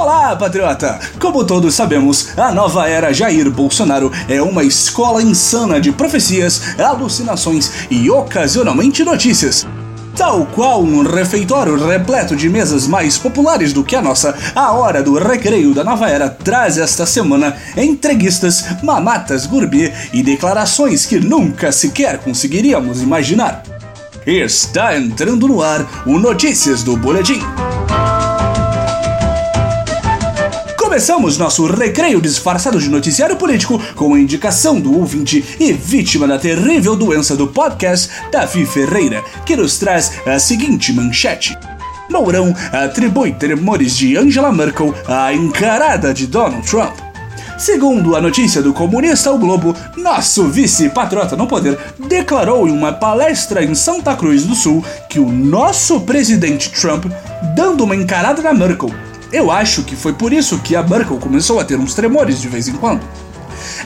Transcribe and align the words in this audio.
Olá, 0.00 0.36
patriota! 0.36 1.00
Como 1.18 1.44
todos 1.44 1.74
sabemos, 1.74 2.28
a 2.38 2.52
nova 2.52 2.88
era 2.88 3.12
Jair 3.12 3.50
Bolsonaro 3.50 4.12
é 4.28 4.40
uma 4.40 4.62
escola 4.62 5.20
insana 5.20 5.80
de 5.80 5.90
profecias, 5.90 6.78
alucinações 6.78 7.88
e 7.90 8.08
ocasionalmente 8.08 9.02
notícias. 9.02 9.66
Tal 10.16 10.46
qual 10.54 10.82
um 10.82 11.02
refeitório 11.02 11.74
repleto 11.84 12.36
de 12.36 12.48
mesas 12.48 12.86
mais 12.86 13.18
populares 13.18 13.72
do 13.72 13.82
que 13.82 13.96
a 13.96 14.00
nossa, 14.00 14.36
a 14.54 14.70
hora 14.70 15.02
do 15.02 15.18
recreio 15.18 15.74
da 15.74 15.82
nova 15.82 16.08
era 16.08 16.30
traz 16.30 16.78
esta 16.78 17.04
semana 17.04 17.56
entreguistas, 17.76 18.64
mamatas 18.84 19.46
gourmet 19.46 19.92
e 20.12 20.22
declarações 20.22 21.06
que 21.06 21.18
nunca 21.18 21.72
sequer 21.72 22.18
conseguiríamos 22.18 23.02
imaginar. 23.02 23.64
Está 24.24 24.96
entrando 24.96 25.48
no 25.48 25.60
ar 25.60 26.04
o 26.06 26.20
Notícias 26.20 26.84
do 26.84 26.96
Boletim. 26.96 27.42
Começamos 30.88 31.36
nosso 31.36 31.66
recreio 31.66 32.18
disfarçado 32.18 32.80
de 32.80 32.88
noticiário 32.88 33.36
político 33.36 33.78
com 33.94 34.14
a 34.14 34.18
indicação 34.18 34.80
do 34.80 34.98
ouvinte 34.98 35.44
e 35.60 35.70
vítima 35.70 36.26
da 36.26 36.38
terrível 36.38 36.96
doença 36.96 37.36
do 37.36 37.46
podcast, 37.46 38.08
Davi 38.32 38.64
Ferreira, 38.64 39.22
que 39.44 39.54
nos 39.54 39.78
traz 39.78 40.12
a 40.26 40.38
seguinte 40.38 40.90
manchete. 40.94 41.58
Mourão 42.08 42.54
atribui 42.72 43.34
tremores 43.34 43.98
de 43.98 44.16
Angela 44.16 44.50
Merkel 44.50 44.94
à 45.06 45.30
encarada 45.30 46.14
de 46.14 46.26
Donald 46.26 46.66
Trump. 46.66 46.96
Segundo 47.58 48.16
a 48.16 48.20
notícia 48.20 48.62
do 48.62 48.72
comunista 48.72 49.30
O 49.30 49.36
Globo, 49.36 49.76
nosso 49.94 50.48
vice-patriota 50.48 51.36
no 51.36 51.46
poder 51.46 51.78
declarou 51.98 52.66
em 52.66 52.72
uma 52.72 52.94
palestra 52.94 53.62
em 53.62 53.74
Santa 53.74 54.16
Cruz 54.16 54.44
do 54.44 54.54
Sul 54.54 54.82
que 55.10 55.20
o 55.20 55.28
nosso 55.28 56.00
presidente 56.00 56.70
Trump, 56.70 57.04
dando 57.54 57.84
uma 57.84 57.94
encarada 57.94 58.40
na 58.40 58.54
Merkel, 58.54 58.90
eu 59.32 59.50
acho 59.50 59.82
que 59.82 59.96
foi 59.96 60.12
por 60.12 60.32
isso 60.32 60.58
que 60.58 60.74
a 60.74 60.82
Merkel 60.82 61.18
começou 61.18 61.60
a 61.60 61.64
ter 61.64 61.78
uns 61.78 61.94
tremores 61.94 62.40
de 62.40 62.48
vez 62.48 62.68
em 62.68 62.74
quando. 62.74 63.02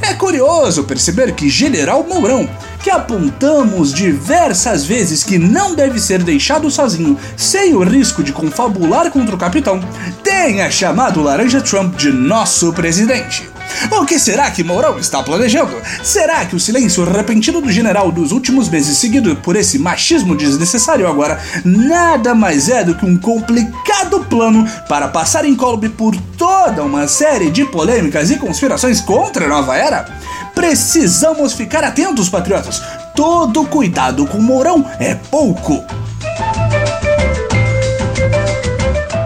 É 0.00 0.14
curioso 0.14 0.84
perceber 0.84 1.32
que 1.32 1.48
General 1.48 2.04
Mourão, 2.04 2.48
que 2.82 2.90
apontamos 2.90 3.92
diversas 3.92 4.84
vezes 4.84 5.22
que 5.22 5.38
não 5.38 5.74
deve 5.74 6.00
ser 6.00 6.22
deixado 6.22 6.70
sozinho 6.70 7.18
sem 7.36 7.74
o 7.74 7.82
risco 7.82 8.22
de 8.22 8.32
confabular 8.32 9.10
contra 9.10 9.34
o 9.34 9.38
capitão, 9.38 9.80
tenha 10.22 10.70
chamado 10.70 11.22
Laranja 11.22 11.60
Trump 11.60 11.96
de 11.96 12.10
nosso 12.10 12.72
presidente. 12.72 13.51
O 13.90 14.06
que 14.06 14.18
será 14.18 14.50
que 14.50 14.64
Mourão 14.64 14.98
está 14.98 15.22
planejando? 15.22 15.74
Será 16.02 16.44
que 16.44 16.56
o 16.56 16.60
silêncio 16.60 17.04
repentino 17.04 17.60
do 17.60 17.70
general 17.70 18.10
dos 18.10 18.32
últimos 18.32 18.68
meses, 18.68 18.98
seguido 18.98 19.36
por 19.36 19.56
esse 19.56 19.78
machismo 19.78 20.36
desnecessário 20.36 21.08
agora, 21.08 21.40
nada 21.64 22.34
mais 22.34 22.68
é 22.68 22.84
do 22.84 22.94
que 22.94 23.04
um 23.04 23.16
complicado 23.18 24.20
plano 24.24 24.66
para 24.88 25.08
passar 25.08 25.44
incólume 25.44 25.88
por 25.88 26.16
toda 26.36 26.82
uma 26.82 27.06
série 27.08 27.50
de 27.50 27.64
polêmicas 27.64 28.30
e 28.30 28.36
conspirações 28.36 29.00
contra 29.00 29.46
a 29.46 29.48
nova 29.48 29.76
era? 29.76 30.06
Precisamos 30.54 31.52
ficar 31.52 31.84
atentos, 31.84 32.28
patriotas! 32.28 32.82
Todo 33.14 33.66
cuidado 33.66 34.26
com 34.26 34.38
Mourão 34.38 34.84
é 34.98 35.14
pouco! 35.14 36.01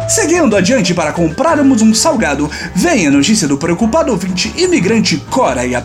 Seguindo 0.09 0.57
adiante 0.57 0.95
para 0.95 1.12
comprarmos 1.12 1.83
um 1.83 1.93
salgado, 1.93 2.49
vem 2.75 3.09
a 3.09 3.11
notícia 3.11 3.49
do 3.49 3.59
preocupado 3.59 4.12
ouvinte 4.12 4.53
imigrante 4.57 5.17
Cora 5.31 5.67
e 5.67 5.75
a 5.75 5.83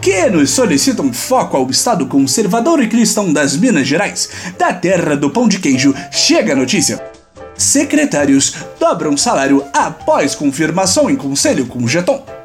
que 0.00 0.30
nos 0.30 0.50
solicitam 0.50 1.12
foco 1.12 1.54
ao 1.54 1.68
Estado 1.68 2.06
conservador 2.06 2.82
e 2.82 2.88
cristão 2.88 3.30
das 3.30 3.54
Minas 3.54 3.86
Gerais. 3.86 4.30
Da 4.58 4.72
terra 4.72 5.14
do 5.14 5.28
pão 5.28 5.46
de 5.46 5.58
queijo, 5.58 5.94
chega 6.10 6.54
a 6.54 6.56
notícia. 6.56 7.02
Secretários 7.58 8.54
dobram 8.80 9.16
salário 9.18 9.62
após 9.72 10.34
confirmação 10.34 11.10
em 11.10 11.16
conselho 11.16 11.66
com 11.66 11.86
Jeton. 11.86 12.35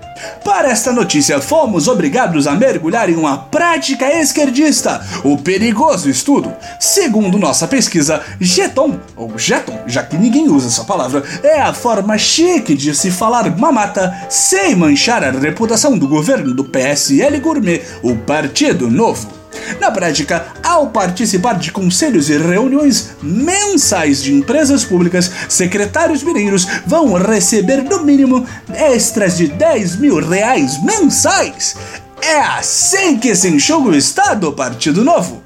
Para 0.43 0.69
esta 0.69 0.91
notícia, 0.91 1.39
fomos 1.41 1.87
obrigados 1.87 2.47
a 2.47 2.53
mergulhar 2.53 3.09
em 3.09 3.15
uma 3.15 3.37
prática 3.37 4.11
esquerdista, 4.13 5.05
o 5.23 5.37
perigoso 5.37 6.09
estudo. 6.09 6.53
Segundo 6.79 7.37
nossa 7.37 7.67
pesquisa, 7.67 8.21
jeton, 8.39 8.99
ou 9.15 9.37
jeton, 9.37 9.79
já 9.87 10.03
que 10.03 10.17
ninguém 10.17 10.49
usa 10.49 10.67
essa 10.67 10.83
palavra, 10.83 11.23
é 11.43 11.61
a 11.61 11.73
forma 11.73 12.17
chique 12.17 12.75
de 12.75 12.93
se 12.95 13.11
falar 13.11 13.55
mamata 13.57 14.13
sem 14.29 14.75
manchar 14.75 15.23
a 15.23 15.31
reputação 15.31 15.97
do 15.97 16.07
governo 16.07 16.53
do 16.53 16.63
PSL 16.63 17.39
Gourmet, 17.39 17.81
o 18.01 18.15
Partido 18.15 18.89
Novo. 18.89 19.40
Na 19.79 19.91
prática, 19.91 20.47
ao 20.63 20.87
participar 20.87 21.57
de 21.57 21.71
conselhos 21.71 22.29
e 22.29 22.37
reuniões 22.37 23.11
mensais 23.21 24.21
de 24.21 24.33
empresas 24.33 24.83
públicas, 24.83 25.31
secretários 25.49 26.23
mineiros 26.23 26.67
vão 26.85 27.13
receber 27.13 27.83
no 27.83 28.03
mínimo 28.03 28.45
extras 28.73 29.37
de 29.37 29.47
10 29.47 29.97
mil 29.97 30.19
reais 30.19 30.81
mensais. 30.83 31.75
É 32.21 32.39
assim 32.39 33.17
que 33.17 33.33
se 33.35 33.49
enxuga 33.49 33.89
o 33.89 33.95
Estado, 33.95 34.51
Partido 34.53 35.03
Novo. 35.03 35.41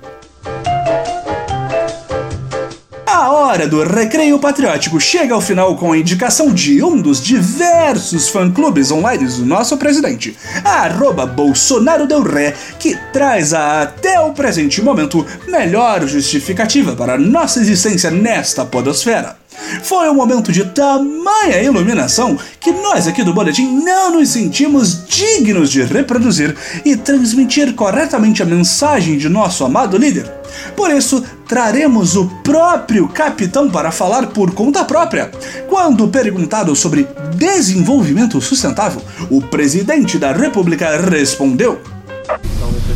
Hora 3.55 3.67
do 3.69 3.81
recreio 3.83 4.37
patriótico 4.37 4.99
chega 4.99 5.33
ao 5.33 5.39
final 5.39 5.77
com 5.77 5.93
a 5.93 5.97
indicação 5.97 6.53
de 6.53 6.83
um 6.83 6.99
dos 6.99 7.21
diversos 7.21 8.27
fã-clubes 8.27 8.91
online 8.91 9.25
do 9.25 9.45
nosso 9.45 9.77
presidente, 9.77 10.35
arroba 10.61 11.25
Bolsonaro 11.25 12.05
Del 12.05 12.21
Ré, 12.21 12.53
que 12.77 12.97
traz 13.13 13.53
a, 13.53 13.83
até 13.83 14.19
o 14.19 14.33
presente 14.33 14.81
momento 14.81 15.25
melhor 15.47 16.05
justificativa 16.05 16.97
para 16.97 17.17
nossa 17.17 17.61
existência 17.61 18.11
nesta 18.11 18.65
podosfera. 18.65 19.44
Foi 19.83 20.09
um 20.09 20.15
momento 20.15 20.51
de 20.51 20.65
tamanha 20.65 21.61
iluminação 21.61 22.37
que 22.59 22.71
nós 22.71 23.07
aqui 23.07 23.23
do 23.23 23.33
Boletim 23.33 23.79
não 23.83 24.11
nos 24.11 24.29
sentimos 24.29 25.05
dignos 25.07 25.69
de 25.69 25.83
reproduzir 25.83 26.55
e 26.83 26.95
transmitir 26.95 27.73
corretamente 27.73 28.41
a 28.41 28.45
mensagem 28.45 29.17
de 29.17 29.29
nosso 29.29 29.63
amado 29.63 29.97
líder. 29.97 30.31
Por 30.75 30.91
isso, 30.91 31.23
traremos 31.47 32.15
o 32.15 32.25
próprio 32.43 33.07
capitão 33.07 33.69
para 33.69 33.91
falar 33.91 34.27
por 34.27 34.51
conta 34.53 34.83
própria. 34.83 35.31
Quando 35.67 36.07
perguntado 36.07 36.75
sobre 36.75 37.07
desenvolvimento 37.35 38.39
sustentável, 38.41 39.01
o 39.29 39.41
presidente 39.41 40.17
da 40.17 40.31
República 40.31 40.97
respondeu: 40.97 41.81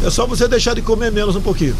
É 0.05 0.09
só 0.09 0.25
você 0.25 0.47
deixar 0.47 0.73
de 0.73 0.81
comer 0.81 1.11
menos 1.11 1.35
um 1.35 1.41
pouquinho. 1.41 1.75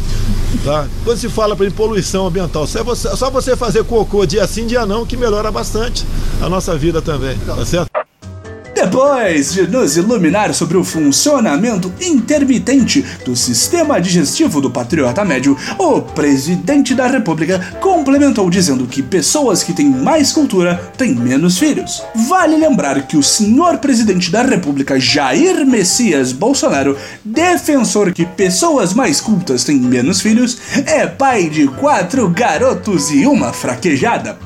Tá? 0.64 0.86
Quando 1.04 1.18
se 1.18 1.28
fala 1.28 1.56
para 1.56 1.70
poluição 1.70 2.26
ambiental, 2.26 2.66
só 2.66 2.82
você, 2.82 3.16
só 3.16 3.30
você 3.30 3.56
fazer 3.56 3.84
cocô 3.84 4.26
dia 4.26 4.46
sim, 4.46 4.66
dia 4.66 4.84
não, 4.84 5.06
que 5.06 5.16
melhora 5.16 5.50
bastante 5.50 6.04
a 6.42 6.48
nossa 6.48 6.76
vida 6.76 7.00
também. 7.00 7.38
Tá 7.38 7.64
certo? 7.64 7.99
Depois 8.90 9.52
de 9.52 9.68
nos 9.68 9.96
iluminar 9.96 10.52
sobre 10.52 10.76
o 10.76 10.82
funcionamento 10.82 11.92
intermitente 12.00 13.06
do 13.24 13.36
sistema 13.36 14.00
digestivo 14.00 14.60
do 14.60 14.68
patriota 14.68 15.24
médio, 15.24 15.56
o 15.78 16.02
presidente 16.02 16.92
da 16.92 17.06
República 17.06 17.60
complementou 17.80 18.50
dizendo 18.50 18.88
que 18.88 19.00
pessoas 19.00 19.62
que 19.62 19.72
têm 19.72 19.88
mais 19.88 20.32
cultura 20.32 20.90
têm 20.98 21.14
menos 21.14 21.56
filhos. 21.56 22.02
Vale 22.28 22.56
lembrar 22.56 23.06
que 23.06 23.16
o 23.16 23.22
senhor 23.22 23.78
presidente 23.78 24.28
da 24.28 24.42
República, 24.42 24.98
Jair 24.98 25.64
Messias 25.64 26.32
Bolsonaro, 26.32 26.98
defensor 27.24 28.12
que 28.12 28.26
pessoas 28.26 28.92
mais 28.92 29.20
cultas 29.20 29.62
têm 29.62 29.76
menos 29.76 30.20
filhos, 30.20 30.58
é 30.84 31.06
pai 31.06 31.48
de 31.48 31.68
quatro 31.68 32.28
garotos 32.28 33.12
e 33.12 33.24
uma 33.24 33.52
fraquejada. 33.52 34.36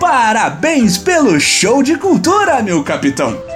Parabéns 0.00 0.98
pelo 0.98 1.38
show 1.38 1.84
de 1.84 1.96
cultura, 1.96 2.60
meu 2.64 2.82
capitão! 2.82 3.55